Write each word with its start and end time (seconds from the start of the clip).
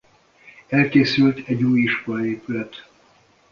Elkészült 0.67 1.47
egy 1.47 1.63
új 1.63 1.79
iskolaépület. 1.79 2.87